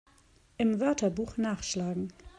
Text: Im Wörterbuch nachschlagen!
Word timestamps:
Im 0.57 0.79
Wörterbuch 0.79 1.37
nachschlagen! 1.37 2.11